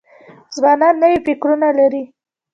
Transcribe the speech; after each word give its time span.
ځوانان 0.55 0.93
نوي 1.01 1.19
فکرونه 1.25 1.67
لري. 1.79 2.03